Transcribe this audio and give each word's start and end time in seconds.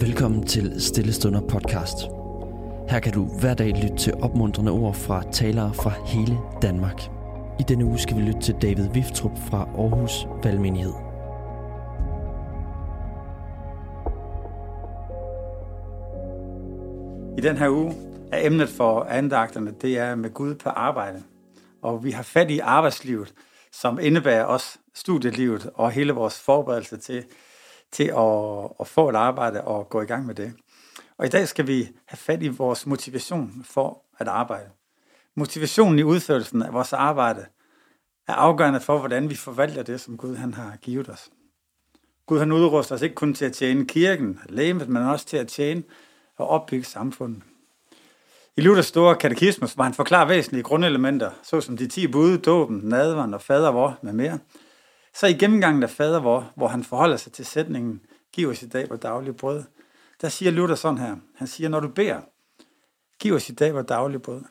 Velkommen 0.00 0.46
til 0.46 0.80
Stillestunder 0.80 1.40
podcast. 1.40 1.96
Her 2.88 3.00
kan 3.00 3.12
du 3.12 3.24
hver 3.40 3.54
dag 3.54 3.68
lytte 3.68 3.96
til 3.96 4.14
opmuntrende 4.14 4.72
ord 4.72 4.94
fra 4.94 5.22
talere 5.32 5.74
fra 5.74 5.92
hele 6.06 6.38
Danmark. 6.62 7.00
I 7.60 7.62
denne 7.68 7.84
uge 7.84 7.98
skal 7.98 8.16
vi 8.16 8.22
lytte 8.22 8.40
til 8.40 8.54
David 8.62 8.88
Viftrup 8.94 9.38
fra 9.50 9.58
Aarhus 9.58 10.26
Valgmenighed. 10.44 10.92
I 17.38 17.40
den 17.40 17.56
her 17.56 17.68
uge 17.68 17.94
er 18.32 18.46
emnet 18.46 18.68
for 18.68 19.02
andagterne, 19.02 19.74
det 19.82 19.98
er 19.98 20.14
med 20.14 20.30
Gud 20.30 20.54
på 20.54 20.68
arbejde. 20.68 21.22
Og 21.82 22.04
vi 22.04 22.10
har 22.10 22.22
fat 22.22 22.50
i 22.50 22.58
arbejdslivet, 22.58 23.34
som 23.72 23.98
indebærer 24.02 24.44
også 24.44 24.78
studielivet 24.94 25.70
og 25.74 25.90
hele 25.90 26.12
vores 26.12 26.40
forberedelse 26.40 26.96
til, 26.96 27.24
til 27.92 28.04
at, 28.04 28.70
at 28.80 28.86
få 28.86 29.08
et 29.08 29.16
arbejde 29.16 29.64
og 29.64 29.88
gå 29.88 30.00
i 30.02 30.06
gang 30.06 30.26
med 30.26 30.34
det. 30.34 30.52
Og 31.18 31.26
i 31.26 31.28
dag 31.28 31.48
skal 31.48 31.66
vi 31.66 31.88
have 32.06 32.16
fat 32.16 32.42
i 32.42 32.48
vores 32.48 32.86
motivation 32.86 33.64
for 33.64 34.02
at 34.18 34.28
arbejde. 34.28 34.70
Motivationen 35.36 35.98
i 35.98 36.02
udførelsen 36.02 36.62
af 36.62 36.72
vores 36.72 36.92
arbejde 36.92 37.46
er 38.28 38.32
afgørende 38.34 38.80
for, 38.80 38.98
hvordan 38.98 39.30
vi 39.30 39.34
forvalter 39.34 39.82
det, 39.82 40.00
som 40.00 40.16
Gud 40.16 40.36
han 40.36 40.54
har 40.54 40.76
givet 40.76 41.08
os. 41.08 41.30
Gud 42.26 42.38
han 42.38 42.52
udruster 42.52 42.94
os 42.94 43.02
ikke 43.02 43.14
kun 43.14 43.34
til 43.34 43.44
at 43.44 43.52
tjene 43.52 43.86
kirken, 43.86 44.40
lægemet, 44.48 44.88
men 44.88 45.02
også 45.02 45.26
til 45.26 45.36
at 45.36 45.48
tjene 45.48 45.82
og 46.36 46.48
opbygge 46.48 46.84
samfundet. 46.84 47.42
I 48.56 48.60
Luthers 48.60 48.86
store 48.86 49.16
katekismus 49.16 49.78
var 49.78 49.84
han 49.84 49.94
forklaret 49.94 50.28
væsentlige 50.28 50.62
grundelementer, 50.62 51.30
såsom 51.42 51.76
de 51.76 51.88
10 51.88 52.06
bud, 52.06 52.38
dåben, 52.38 52.80
nadveren 52.84 53.34
og 53.34 53.42
fader 53.42 53.70
vor 53.70 53.98
med 54.02 54.12
mere. 54.12 54.38
Så 55.14 55.26
i 55.26 55.32
gennemgangen 55.32 55.82
af 55.82 55.90
fader 55.90 56.20
hvor, 56.20 56.52
hvor 56.56 56.68
han 56.68 56.84
forholder 56.84 57.16
sig 57.16 57.32
til 57.32 57.46
sætningen, 57.46 58.00
giv 58.32 58.48
os 58.48 58.62
i 58.62 58.68
dag 58.68 58.88
vores 58.88 59.00
daglige 59.00 59.32
brød, 59.32 59.64
der 60.20 60.28
siger 60.28 60.50
Luther 60.50 60.74
sådan 60.74 60.98
her. 60.98 61.16
Han 61.34 61.46
siger, 61.46 61.68
når 61.68 61.80
du 61.80 61.88
beder, 61.88 62.20
giv 63.18 63.34
os 63.34 63.48
i 63.48 63.54
dag 63.54 63.74
vores 63.74 63.86
daglige 63.86 64.20
brød, 64.20 64.42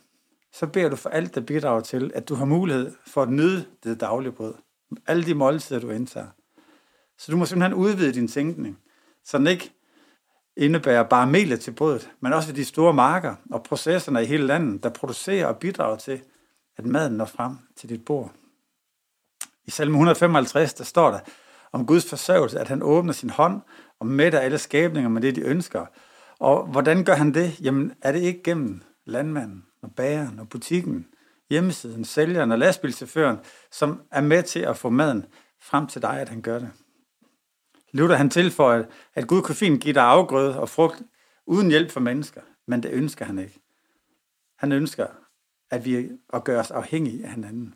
så 0.53 0.67
beder 0.67 0.89
du 0.89 0.95
for 0.95 1.09
alt, 1.09 1.35
der 1.35 1.41
bidrager 1.41 1.81
til, 1.81 2.11
at 2.15 2.29
du 2.29 2.35
har 2.35 2.45
mulighed 2.45 2.95
for 3.07 3.21
at 3.21 3.29
nyde 3.29 3.65
det 3.83 3.99
daglige 3.99 4.31
brød. 4.31 4.53
Alle 5.07 5.25
de 5.25 5.33
måltider, 5.33 5.79
du 5.79 5.89
indtager. 5.89 6.27
Så 7.17 7.31
du 7.31 7.37
må 7.37 7.45
simpelthen 7.45 7.73
udvide 7.73 8.13
din 8.13 8.27
tænkning, 8.27 8.79
så 9.23 9.37
den 9.37 9.47
ikke 9.47 9.73
indebærer 10.57 11.03
bare 11.03 11.27
melet 11.27 11.59
til 11.59 11.71
brødet, 11.71 12.11
men 12.19 12.33
også 12.33 12.53
de 12.53 12.65
store 12.65 12.93
marker 12.93 13.35
og 13.51 13.63
processerne 13.63 14.23
i 14.23 14.25
hele 14.25 14.45
landet, 14.45 14.83
der 14.83 14.89
producerer 14.89 15.47
og 15.47 15.57
bidrager 15.57 15.95
til, 15.95 16.21
at 16.77 16.85
maden 16.85 17.13
når 17.13 17.25
frem 17.25 17.57
til 17.75 17.89
dit 17.89 18.05
bord. 18.05 18.31
I 19.69 19.71
salme 19.71 19.93
155, 19.93 20.73
der 20.73 20.83
står 20.83 21.11
der 21.11 21.19
om 21.71 21.85
Guds 21.85 22.09
forsørgelse, 22.09 22.59
at 22.59 22.67
han 22.67 22.83
åbner 22.83 23.13
sin 23.13 23.29
hånd 23.29 23.61
og 23.99 24.07
mætter 24.07 24.39
alle 24.39 24.57
skabninger 24.57 25.09
med 25.09 25.21
det, 25.21 25.35
de 25.35 25.41
ønsker. 25.41 25.85
Og 26.39 26.67
hvordan 26.67 27.03
gør 27.03 27.13
han 27.13 27.33
det? 27.33 27.61
Jamen, 27.61 27.93
er 28.01 28.11
det 28.11 28.19
ikke 28.19 28.43
gennem 28.43 28.81
landmanden 29.05 29.65
og 29.81 29.91
bageren 29.95 30.39
og 30.39 30.49
butikken, 30.49 31.07
hjemmesiden, 31.49 32.05
sælgeren 32.05 32.51
og 32.51 32.59
lastbilchaufføren, 32.59 33.37
som 33.71 34.01
er 34.11 34.21
med 34.21 34.43
til 34.43 34.59
at 34.59 34.77
få 34.77 34.89
maden 34.89 35.25
frem 35.61 35.87
til 35.87 36.01
dig, 36.01 36.19
at 36.19 36.29
han 36.29 36.41
gør 36.41 36.59
det? 36.59 36.71
Luther 37.91 38.15
han 38.15 38.29
tilføjer, 38.29 38.83
at 39.15 39.27
Gud 39.27 39.41
kan 39.41 39.55
fint 39.55 39.81
give 39.81 39.93
dig 39.93 40.03
afgrøde 40.03 40.59
og 40.59 40.69
frugt 40.69 41.01
uden 41.45 41.69
hjælp 41.69 41.91
fra 41.91 41.99
mennesker, 41.99 42.41
men 42.67 42.83
det 42.83 42.91
ønsker 42.91 43.25
han 43.25 43.39
ikke. 43.39 43.59
Han 44.57 44.71
ønsker, 44.71 45.07
at 45.71 45.85
vi 45.85 46.09
at 46.33 46.43
gøre 46.43 46.59
os 46.59 46.71
afhængige 46.71 47.23
af 47.23 47.31
hinanden. 47.31 47.75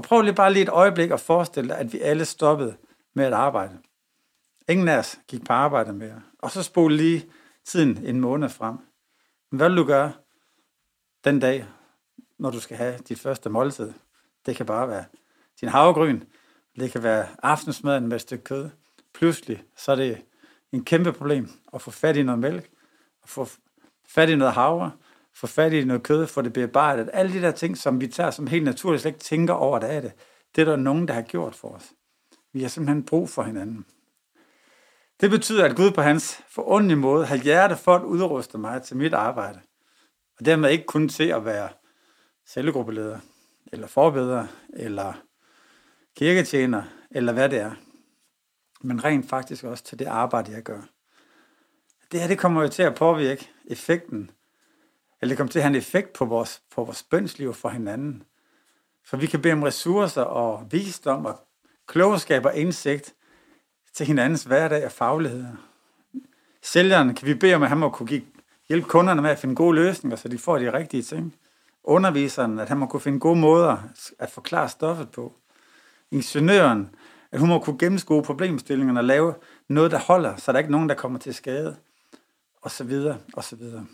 Og 0.00 0.04
prøv 0.04 0.22
lige 0.22 0.34
bare 0.34 0.52
lige 0.52 0.62
et 0.62 0.68
øjeblik 0.68 1.10
at 1.10 1.20
forestille 1.20 1.68
dig, 1.68 1.78
at 1.78 1.92
vi 1.92 2.00
alle 2.00 2.24
stoppede 2.24 2.76
med 3.14 3.24
at 3.24 3.32
arbejde. 3.32 3.78
Ingen 4.68 4.88
af 4.88 4.98
os 4.98 5.20
gik 5.28 5.44
på 5.44 5.52
arbejde 5.52 5.92
mere. 5.92 6.22
Og 6.38 6.50
så 6.50 6.62
spole 6.62 6.96
lige 6.96 7.26
tiden 7.64 8.06
en 8.06 8.20
måned 8.20 8.48
frem. 8.48 8.76
Men 9.50 9.56
hvad 9.56 9.68
vil 9.68 9.76
du 9.76 9.84
gøre 9.84 10.12
den 11.24 11.40
dag, 11.40 11.66
når 12.38 12.50
du 12.50 12.60
skal 12.60 12.76
have 12.76 12.98
dit 13.08 13.20
første 13.20 13.50
måltid? 13.50 13.92
Det 14.46 14.56
kan 14.56 14.66
bare 14.66 14.88
være 14.88 15.04
din 15.60 15.68
havregryn. 15.68 16.20
Det 16.78 16.92
kan 16.92 17.02
være 17.02 17.26
aftensmaden 17.42 18.08
med 18.08 18.16
et 18.16 18.20
stykke 18.20 18.44
kød 18.44 18.70
pludselig, 19.14 19.62
så 19.76 19.92
er 19.92 19.96
det 19.96 20.22
en 20.72 20.84
kæmpe 20.84 21.12
problem 21.12 21.48
at 21.74 21.82
få 21.82 21.90
fat 21.90 22.16
i 22.16 22.22
noget 22.22 22.38
mælk, 22.38 22.70
at 23.22 23.28
få 23.28 23.48
fat 24.08 24.28
i 24.30 24.36
noget 24.36 24.54
havre, 24.54 24.90
få 25.34 25.46
fat 25.46 25.72
i 25.72 25.84
noget 25.84 26.02
kød, 26.02 26.26
få 26.26 26.42
det 26.42 26.52
bearbejdet. 26.52 27.10
Alle 27.12 27.32
de 27.32 27.40
der 27.40 27.50
ting, 27.50 27.78
som 27.78 28.00
vi 28.00 28.06
tager 28.06 28.30
som 28.30 28.46
helt 28.46 28.64
naturligt 28.64 29.02
slet 29.02 29.10
ikke 29.10 29.24
tænker 29.24 29.54
over, 29.54 29.78
der 29.78 29.86
er 29.86 30.00
det. 30.00 30.12
Det 30.56 30.60
er 30.60 30.64
der 30.64 30.76
nogen, 30.76 31.08
der 31.08 31.14
har 31.14 31.22
gjort 31.22 31.54
for 31.54 31.68
os. 31.68 31.92
Vi 32.52 32.62
har 32.62 32.68
simpelthen 32.68 33.04
brug 33.04 33.28
for 33.28 33.42
hinanden. 33.42 33.84
Det 35.20 35.30
betyder, 35.30 35.64
at 35.64 35.76
Gud 35.76 35.90
på 35.90 36.02
hans 36.02 36.42
forundelige 36.48 36.98
måde 36.98 37.26
har 37.26 37.36
hjerte 37.36 37.76
for 37.76 37.94
at 37.94 38.02
udruste 38.02 38.58
mig 38.58 38.82
til 38.82 38.96
mit 38.96 39.14
arbejde. 39.14 39.60
Og 40.38 40.44
dermed 40.44 40.70
ikke 40.70 40.86
kun 40.86 41.08
til 41.08 41.28
at 41.28 41.44
være 41.44 41.68
cellegruppeleder, 42.46 43.18
eller 43.72 43.86
forbedrer, 43.86 44.46
eller 44.72 45.12
kirketjener, 46.16 46.82
eller 47.10 47.32
hvad 47.32 47.48
det 47.48 47.58
er 47.58 47.72
men 48.80 49.04
rent 49.04 49.28
faktisk 49.28 49.64
også 49.64 49.84
til 49.84 49.98
det 49.98 50.06
arbejde, 50.06 50.52
jeg 50.52 50.62
gør. 50.62 50.80
Det 52.12 52.20
her, 52.20 52.28
det 52.28 52.38
kommer 52.38 52.62
jo 52.62 52.68
til 52.68 52.82
at 52.82 52.94
påvirke 52.94 53.50
effekten, 53.64 54.30
eller 55.20 55.30
det 55.30 55.36
kommer 55.36 55.50
til 55.50 55.58
at 55.58 55.62
have 55.62 55.70
en 55.70 55.76
effekt 55.76 56.12
på 56.12 56.24
vores, 56.24 56.62
på 56.74 56.84
vores 56.84 57.02
bønsliv 57.02 57.54
for 57.54 57.68
hinanden. 57.68 58.22
Så 59.04 59.16
vi 59.16 59.26
kan 59.26 59.42
bede 59.42 59.52
om 59.52 59.62
ressourcer 59.62 60.22
og 60.22 60.66
visdom 60.70 61.26
og 61.26 61.40
klogskab 61.86 62.44
og 62.44 62.56
indsigt 62.56 63.14
til 63.92 64.06
hinandens 64.06 64.42
hverdag 64.42 64.84
og 64.84 64.92
fagligheder. 64.92 65.52
Sælgeren 66.62 67.14
kan 67.14 67.28
vi 67.28 67.34
bede 67.34 67.54
om, 67.54 67.62
at 67.62 67.68
han 67.68 67.78
må 67.78 67.90
kunne 67.90 68.06
give, 68.06 68.22
hjælpe 68.68 68.88
kunderne 68.88 69.22
med 69.22 69.30
at 69.30 69.38
finde 69.38 69.54
gode 69.54 69.74
løsninger, 69.74 70.16
så 70.16 70.28
de 70.28 70.38
får 70.38 70.58
de 70.58 70.72
rigtige 70.72 71.02
ting. 71.02 71.34
Underviseren, 71.84 72.58
at 72.58 72.68
han 72.68 72.78
må 72.78 72.86
kunne 72.86 73.00
finde 73.00 73.20
gode 73.20 73.40
måder 73.40 73.76
at 74.18 74.30
forklare 74.30 74.68
stoffet 74.68 75.10
på. 75.10 75.34
Ingeniøren, 76.10 76.90
at 77.32 77.40
hun 77.40 77.48
må 77.48 77.58
kunne 77.58 77.78
gennemskue 77.78 78.22
problemstillingerne 78.22 79.00
og 79.00 79.04
lave 79.04 79.34
noget, 79.68 79.90
der 79.90 79.98
holder, 79.98 80.36
så 80.36 80.52
der 80.52 80.56
er 80.56 80.60
ikke 80.60 80.72
nogen, 80.72 80.88
der 80.88 80.94
kommer 80.94 81.18
til 81.18 81.34
skade, 81.34 81.76
og 82.62 82.70
så 82.70 82.84
videre, 82.84 83.18
og 83.32 83.44
så 83.44 83.56
videre. 83.56 83.86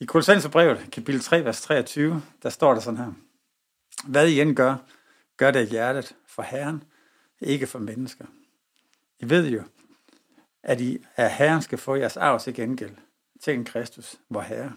I 0.00 0.04
Kolossenserbrevet, 0.04 0.88
kapitel 0.92 1.20
3, 1.20 1.44
vers 1.44 1.62
23, 1.62 2.22
der 2.42 2.48
står 2.48 2.74
der 2.74 2.80
sådan 2.80 2.98
her. 2.98 3.12
Hvad 4.04 4.28
I 4.28 4.40
end 4.40 4.56
gør, 4.56 4.76
gør 5.36 5.50
det 5.50 5.60
af 5.60 5.66
hjertet 5.66 6.16
for 6.26 6.42
Herren, 6.42 6.84
ikke 7.40 7.66
for 7.66 7.78
mennesker. 7.78 8.26
I 9.20 9.30
ved 9.30 9.48
jo, 9.48 9.62
at 10.62 10.80
I 10.80 11.04
er 11.16 11.28
Herren 11.28 11.62
skal 11.62 11.78
få 11.78 11.94
jeres 11.94 12.16
arv 12.16 12.40
til 12.40 12.54
gengæld 12.54 12.96
til 13.40 13.54
en 13.54 13.64
Kristus, 13.64 14.16
vor 14.28 14.40
Herre. 14.40 14.72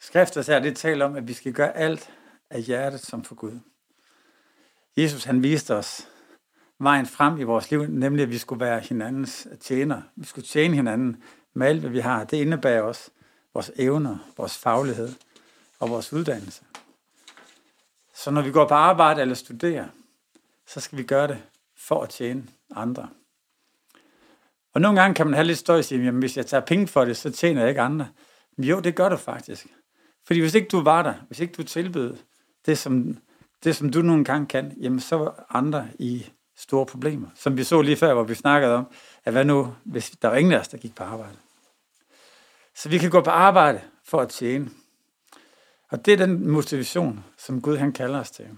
Skriftet 0.00 0.46
her, 0.46 0.60
det 0.60 0.76
taler 0.76 1.04
om, 1.04 1.16
at 1.16 1.28
vi 1.28 1.32
skal 1.32 1.52
gøre 1.52 1.76
alt 1.76 2.10
af 2.50 2.62
hjertet 2.62 3.00
som 3.00 3.24
for 3.24 3.34
Gud. 3.34 3.60
Jesus 4.96 5.24
han 5.24 5.42
viste 5.42 5.74
os 5.74 6.08
vejen 6.78 7.06
frem 7.06 7.38
i 7.38 7.42
vores 7.42 7.70
liv, 7.70 7.86
nemlig 7.86 8.22
at 8.22 8.30
vi 8.30 8.38
skulle 8.38 8.60
være 8.60 8.80
hinandens 8.80 9.48
tjener. 9.60 10.02
Vi 10.16 10.26
skulle 10.26 10.46
tjene 10.46 10.76
hinanden 10.76 11.22
med 11.54 11.66
alt, 11.66 11.80
hvad 11.80 11.90
vi 11.90 11.98
har. 11.98 12.24
Det 12.24 12.36
indebærer 12.36 12.82
også 12.82 13.10
vores 13.54 13.70
evner, 13.76 14.18
vores 14.36 14.58
faglighed 14.58 15.12
og 15.80 15.90
vores 15.90 16.12
uddannelse. 16.12 16.62
Så 18.14 18.30
når 18.30 18.42
vi 18.42 18.50
går 18.50 18.68
på 18.68 18.74
arbejde 18.74 19.20
eller 19.20 19.34
studerer, 19.34 19.86
så 20.66 20.80
skal 20.80 20.98
vi 20.98 21.02
gøre 21.02 21.28
det 21.28 21.42
for 21.76 22.02
at 22.02 22.08
tjene 22.08 22.44
andre. 22.76 23.08
Og 24.74 24.80
nogle 24.80 25.00
gange 25.00 25.14
kan 25.14 25.26
man 25.26 25.34
have 25.34 25.46
lidt 25.46 25.58
støj 25.58 25.78
og 25.78 25.84
sige, 25.84 26.04
jamen 26.04 26.20
hvis 26.20 26.36
jeg 26.36 26.46
tager 26.46 26.60
penge 26.60 26.86
for 26.86 27.04
det, 27.04 27.16
så 27.16 27.30
tjener 27.30 27.60
jeg 27.60 27.68
ikke 27.68 27.80
andre. 27.80 28.08
Men 28.56 28.64
jo, 28.64 28.80
det 28.80 28.94
gør 28.94 29.08
du 29.08 29.16
faktisk. 29.16 29.66
Fordi 30.26 30.40
hvis 30.40 30.54
ikke 30.54 30.68
du 30.68 30.80
var 30.80 31.02
der, 31.02 31.14
hvis 31.26 31.40
ikke 31.40 31.52
du 31.52 31.62
tilbød 31.62 32.16
det, 32.66 32.78
som 32.78 33.18
det, 33.64 33.76
som 33.76 33.90
du 33.90 34.02
nogle 34.02 34.24
gange 34.24 34.46
kan, 34.46 34.76
jamen 34.80 35.00
så 35.00 35.16
var 35.16 35.46
andre 35.50 35.88
i 35.98 36.26
store 36.58 36.86
problemer. 36.86 37.28
Som 37.34 37.56
vi 37.56 37.64
så 37.64 37.82
lige 37.82 37.96
før, 37.96 38.14
hvor 38.14 38.22
vi 38.22 38.34
snakkede 38.34 38.74
om, 38.74 38.86
at 39.24 39.32
hvad 39.32 39.44
nu, 39.44 39.74
hvis 39.84 40.10
der 40.10 40.28
var 40.28 40.36
ingen 40.36 40.52
af 40.52 40.58
os, 40.58 40.68
der 40.68 40.78
gik 40.78 40.94
på 40.94 41.04
arbejde. 41.04 41.36
Så 42.74 42.88
vi 42.88 42.98
kan 42.98 43.10
gå 43.10 43.20
på 43.20 43.30
arbejde 43.30 43.80
for 44.04 44.20
at 44.20 44.28
tjene. 44.28 44.70
Og 45.90 46.06
det 46.06 46.12
er 46.12 46.26
den 46.26 46.48
motivation, 46.48 47.24
som 47.36 47.62
Gud 47.62 47.76
han 47.76 47.92
kalder 47.92 48.20
os 48.20 48.30
til. 48.30 48.48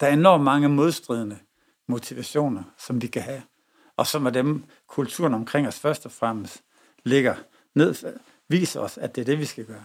Der 0.00 0.06
er 0.06 0.12
enormt 0.12 0.44
mange 0.44 0.68
modstridende 0.68 1.38
motivationer, 1.86 2.62
som 2.78 3.02
vi 3.02 3.06
kan 3.06 3.22
have, 3.22 3.42
og 3.96 4.06
som 4.06 4.26
er 4.26 4.30
dem, 4.30 4.64
kulturen 4.86 5.34
omkring 5.34 5.68
os 5.68 5.78
først 5.78 6.06
og 6.06 6.12
fremmest 6.12 6.62
ligger 7.04 7.34
ned, 7.74 7.94
viser 8.48 8.80
os, 8.80 8.98
at 8.98 9.14
det 9.14 9.20
er 9.20 9.24
det, 9.24 9.38
vi 9.38 9.44
skal 9.44 9.64
gøre. 9.64 9.84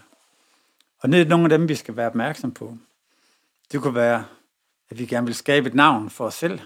Og 0.98 1.12
det 1.12 1.20
er 1.20 1.24
nogle 1.24 1.44
af 1.44 1.58
dem, 1.58 1.68
vi 1.68 1.74
skal 1.74 1.96
være 1.96 2.06
opmærksom 2.06 2.52
på. 2.52 2.76
Det 3.72 3.82
kunne 3.82 3.94
være, 3.94 4.24
at 4.90 4.98
vi 4.98 5.06
gerne 5.06 5.26
vil 5.26 5.34
skabe 5.34 5.68
et 5.68 5.74
navn 5.74 6.10
for 6.10 6.26
os 6.26 6.34
selv. 6.34 6.60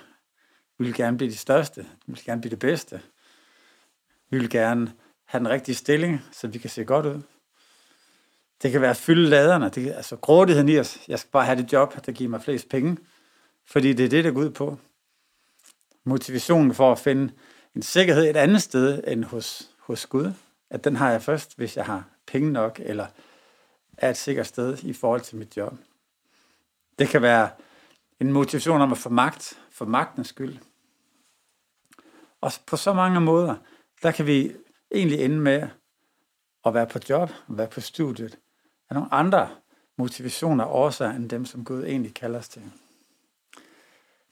Vi 0.81 0.85
vil 0.85 0.95
gerne 0.95 1.17
blive 1.17 1.31
de 1.31 1.37
største. 1.37 1.81
Vi 1.83 2.13
vil 2.13 2.25
gerne 2.25 2.41
blive 2.41 2.51
det 2.51 2.59
bedste. 2.59 3.01
Vi 4.31 4.39
vil 4.39 4.51
gerne 4.51 4.93
have 5.25 5.39
den 5.39 5.49
rigtige 5.49 5.75
stilling, 5.75 6.25
så 6.33 6.47
vi 6.47 6.59
kan 6.59 6.71
se 6.71 6.85
godt 6.85 7.07
ud. 7.07 7.23
Det 8.63 8.73
kan 8.73 8.81
være 8.81 8.91
at 8.91 8.97
fylde 8.97 9.29
laderne. 9.29 9.69
Det 9.69 9.93
altså 9.93 10.17
grådigheden 10.17 10.69
i 10.69 10.79
os. 10.79 10.99
Jeg 11.09 11.19
skal 11.19 11.31
bare 11.31 11.45
have 11.45 11.63
det 11.63 11.73
job, 11.73 12.07
der 12.07 12.13
giver 12.13 12.31
mig 12.31 12.43
flest 12.43 12.69
penge. 12.69 12.97
Fordi 13.65 13.93
det 13.93 14.05
er 14.05 14.09
det, 14.09 14.25
der 14.25 14.31
går 14.31 14.41
ud 14.41 14.51
på. 14.51 14.79
Motivationen 16.05 16.75
for 16.75 16.93
at 16.93 16.99
finde 16.99 17.33
en 17.75 17.83
sikkerhed 17.83 18.31
et 18.31 18.37
andet 18.37 18.63
sted 18.63 19.03
end 19.07 19.25
hos, 19.25 19.71
hos 19.79 20.07
Gud. 20.07 20.33
At 20.71 20.85
den 20.85 20.97
har 20.97 21.11
jeg 21.11 21.23
først, 21.23 21.57
hvis 21.57 21.77
jeg 21.77 21.85
har 21.85 22.05
penge 22.27 22.53
nok, 22.53 22.81
eller 22.85 23.07
er 23.97 24.11
et 24.11 24.17
sikkert 24.17 24.47
sted 24.47 24.79
i 24.83 24.93
forhold 24.93 25.21
til 25.21 25.37
mit 25.37 25.57
job. 25.57 25.75
Det 26.99 27.09
kan 27.09 27.23
være 27.23 27.51
en 28.21 28.33
motivation 28.33 28.81
om 28.81 28.93
at 28.93 28.99
få 28.99 29.09
magt, 29.09 29.59
for 29.71 29.85
magtens 29.85 30.29
skyld. 30.29 30.59
Og 32.41 32.53
på 32.67 32.77
så 32.77 32.93
mange 32.93 33.21
måder, 33.21 33.57
der 34.03 34.11
kan 34.11 34.27
vi 34.27 34.57
egentlig 34.95 35.25
ende 35.25 35.39
med 35.39 35.69
at 36.65 36.75
være 36.75 36.87
på 36.87 36.99
job, 37.09 37.31
at 37.31 37.59
være 37.59 37.69
på 37.69 37.81
studiet, 37.81 38.39
af 38.91 38.95
nogle 38.95 39.15
andre 39.15 39.51
motivationer 39.99 40.65
og 40.65 40.75
årsager, 40.75 41.13
end 41.13 41.31
dem, 41.31 41.45
som 41.45 41.65
Gud 41.65 41.85
egentlig 41.85 42.15
kalder 42.15 42.39
os 42.39 42.49
til. 42.49 42.63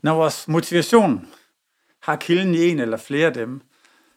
Når 0.02 0.14
vores 0.14 0.48
motivation 0.48 1.28
har 2.02 2.16
kilden 2.16 2.54
i 2.54 2.68
en 2.68 2.78
eller 2.78 2.96
flere 2.96 3.26
af 3.26 3.34
dem, 3.34 3.60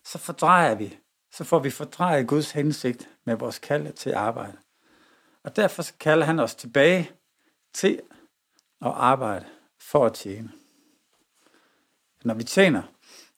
så 0.03 0.17
fordrejer 0.17 0.75
vi, 0.75 0.97
så 1.31 1.43
får 1.43 1.59
vi 1.59 1.69
fordrejet 1.69 2.27
Guds 2.27 2.51
hensigt 2.51 3.09
med 3.25 3.35
vores 3.35 3.59
kald 3.59 3.93
til 3.93 4.13
arbejde. 4.13 4.57
Og 5.43 5.55
derfor 5.55 5.83
kalder 5.99 6.25
han 6.25 6.39
os 6.39 6.55
tilbage 6.55 7.11
til 7.73 8.01
at 8.81 8.91
arbejde 8.91 9.45
for 9.79 10.05
at 10.05 10.13
tjene. 10.13 10.51
Når 12.23 12.33
vi 12.33 12.43
tjener, 12.43 12.83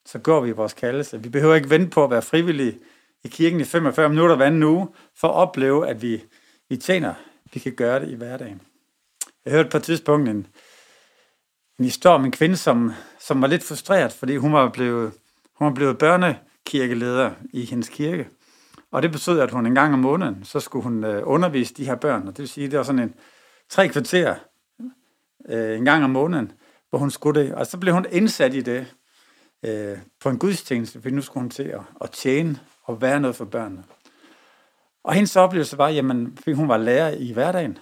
så 0.05 0.19
går 0.19 0.41
vi 0.41 0.49
i 0.49 0.51
vores 0.51 0.73
kaldelse. 0.73 1.23
Vi 1.23 1.29
behøver 1.29 1.55
ikke 1.55 1.69
vente 1.69 1.89
på 1.89 2.03
at 2.03 2.11
være 2.11 2.21
frivillige 2.21 2.79
i 3.23 3.27
kirken 3.27 3.59
i 3.59 3.63
45 3.63 4.09
minutter 4.09 4.35
hver 4.35 4.45
anden 4.45 4.63
uge, 4.63 4.87
for 5.15 5.27
at 5.27 5.33
opleve, 5.33 5.87
at 5.87 6.01
vi, 6.01 6.23
vi 6.69 6.77
tjener. 6.77 7.13
Vi 7.53 7.59
kan 7.59 7.71
gøre 7.71 7.99
det 7.99 8.09
i 8.09 8.15
hverdagen. 8.15 8.61
Jeg 9.45 9.53
hørte 9.53 9.69
på 9.69 9.77
et 9.77 9.83
tidspunkt 9.83 10.29
en, 10.29 10.47
en 11.79 11.85
historie 11.85 12.15
om 12.15 12.25
en 12.25 12.31
kvinde, 12.31 12.57
som, 12.57 12.91
som 13.19 13.41
var 13.41 13.47
lidt 13.47 13.63
frustreret, 13.63 14.11
fordi 14.11 14.35
hun 14.35 14.53
var 14.53 14.69
blevet, 14.69 15.11
hun 15.53 15.67
var 15.67 15.73
blevet 15.73 15.97
børnekirkeleder 15.97 17.31
i 17.53 17.65
hendes 17.65 17.89
kirke. 17.89 18.27
Og 18.91 19.03
det 19.03 19.11
betød, 19.11 19.39
at 19.39 19.51
hun 19.51 19.65
en 19.65 19.75
gang 19.75 19.93
om 19.93 19.99
måneden, 19.99 20.45
så 20.45 20.59
skulle 20.59 20.83
hun 20.83 21.03
øh, 21.03 21.21
undervise 21.25 21.73
de 21.73 21.85
her 21.85 21.95
børn. 21.95 22.21
Og 22.27 22.27
det 22.27 22.39
vil 22.39 22.49
sige, 22.49 22.67
det 22.67 22.77
var 22.77 22.83
sådan 22.83 22.99
en 22.99 23.15
tre 23.69 23.87
kvarter 23.87 24.35
øh, 25.49 25.77
en 25.77 25.85
gang 25.85 26.03
om 26.03 26.09
måneden, 26.09 26.51
hvor 26.89 26.99
hun 26.99 27.11
skulle 27.11 27.43
det. 27.43 27.53
Og 27.53 27.67
så 27.67 27.77
blev 27.77 27.93
hun 27.93 28.05
indsat 28.11 28.53
i 28.53 28.61
det 28.61 28.93
øh, 29.63 29.97
på 30.19 30.29
en 30.29 30.39
gudstjeneste, 30.39 31.01
fordi 31.01 31.15
nu 31.15 31.21
skulle 31.21 31.41
hun 31.41 31.49
til 31.49 31.63
at, 31.63 31.81
at 32.01 32.11
tjene 32.11 32.59
og 32.83 33.01
være 33.01 33.19
noget 33.19 33.35
for 33.35 33.45
børnene. 33.45 33.83
Og 35.03 35.13
hendes 35.13 35.35
oplevelse 35.35 35.77
var, 35.77 35.89
jamen, 35.89 36.37
fordi 36.37 36.51
hun 36.51 36.67
var 36.67 36.77
lærer 36.77 37.09
i 37.09 37.31
hverdagen, 37.31 37.77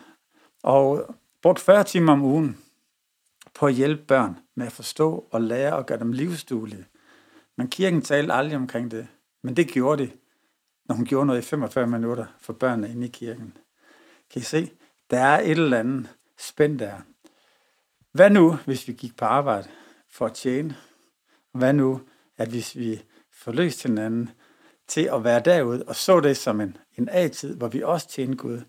og 0.63 1.15
brugte 1.41 1.63
40 1.63 1.83
timer 1.83 2.13
om 2.13 2.21
ugen 2.21 2.57
på 3.53 3.65
at 3.65 3.73
hjælpe 3.73 4.03
børn 4.03 4.37
med 4.55 4.65
at 4.65 4.71
forstå 4.71 5.27
og 5.31 5.41
lære 5.41 5.75
og 5.75 5.85
gøre 5.85 5.99
dem 5.99 6.11
livsduelige. 6.11 6.85
Men 7.57 7.67
kirken 7.67 8.01
talte 8.01 8.33
aldrig 8.33 8.57
omkring 8.57 8.91
det. 8.91 9.07
Men 9.43 9.55
det 9.55 9.67
gjorde 9.67 10.03
de, 10.03 10.11
når 10.85 10.95
hun 10.95 11.05
gjorde 11.05 11.25
noget 11.25 11.41
i 11.41 11.45
45 11.45 11.87
minutter 11.87 12.25
for 12.39 12.53
børnene 12.53 12.89
inde 12.89 13.07
i 13.07 13.09
kirken. 13.09 13.57
Kan 14.31 14.41
I 14.41 14.43
se? 14.43 14.71
Der 15.09 15.19
er 15.19 15.39
et 15.39 15.51
eller 15.51 15.79
andet 15.79 16.09
spændt 16.37 16.79
der. 16.79 16.95
Hvad 18.11 18.29
nu, 18.29 18.57
hvis 18.65 18.87
vi 18.87 18.93
gik 18.93 19.17
på 19.17 19.25
arbejde 19.25 19.67
for 20.09 20.25
at 20.25 20.33
tjene? 20.33 20.75
Hvad 21.53 21.73
nu, 21.73 22.01
at 22.37 22.47
hvis 22.47 22.77
vi 22.77 23.01
forløste 23.31 23.87
hinanden 23.87 24.29
til 24.87 25.09
at 25.13 25.23
være 25.23 25.41
derude 25.45 25.83
og 25.87 25.95
så 25.95 26.19
det 26.19 26.37
som 26.37 26.61
en, 26.61 26.77
en 26.97 27.09
A-tid, 27.11 27.55
hvor 27.55 27.67
vi 27.67 27.83
også 27.83 28.09
tjener 28.09 28.35
Gud, 28.35 28.61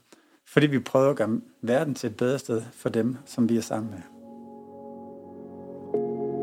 fordi 0.46 0.66
vi 0.66 0.78
prøver 0.78 1.10
at 1.10 1.16
gøre 1.16 1.40
verden 1.62 1.94
til 1.94 2.10
et 2.10 2.16
bedre 2.16 2.38
sted 2.38 2.62
for 2.72 2.88
dem, 2.88 3.16
som 3.26 3.48
vi 3.48 3.56
er 3.56 3.60
sammen 3.60 3.90
med. 3.90 4.00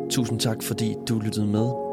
Tusind 0.09 0.39
tak, 0.39 0.63
fordi 0.63 0.95
du 1.09 1.19
lyttede 1.19 1.47
med. 1.47 1.89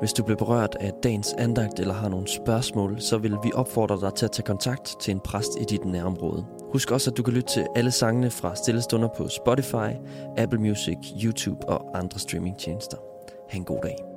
Hvis 0.00 0.12
du 0.12 0.24
blev 0.24 0.36
berørt 0.36 0.76
af 0.80 0.92
dagens 1.02 1.32
andagt 1.38 1.80
eller 1.80 1.94
har 1.94 2.08
nogle 2.08 2.28
spørgsmål, 2.28 3.00
så 3.00 3.18
vil 3.18 3.36
vi 3.42 3.52
opfordre 3.54 4.00
dig 4.00 4.14
til 4.14 4.24
at 4.24 4.32
tage 4.32 4.46
kontakt 4.46 4.96
til 5.00 5.12
en 5.12 5.20
præst 5.20 5.50
i 5.60 5.64
dit 5.64 5.84
nærområde. 5.84 6.46
Husk 6.72 6.90
også, 6.90 7.10
at 7.10 7.16
du 7.16 7.22
kan 7.22 7.34
lytte 7.34 7.52
til 7.52 7.66
alle 7.76 7.90
sangene 7.90 8.30
fra 8.30 8.56
Stillestunder 8.56 9.08
på 9.16 9.28
Spotify, 9.28 9.90
Apple 10.36 10.60
Music, 10.60 10.96
YouTube 11.24 11.68
og 11.68 11.98
andre 11.98 12.18
streamingtjenester. 12.18 13.09
Ha' 13.50 13.56
en 13.56 13.64
god 13.64 13.82
dag. 13.82 14.09